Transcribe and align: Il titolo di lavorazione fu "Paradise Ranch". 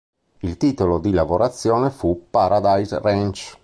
Il 0.39 0.57
titolo 0.57 0.97
di 0.97 1.11
lavorazione 1.11 1.91
fu 1.91 2.25
"Paradise 2.31 2.97
Ranch". 2.99 3.59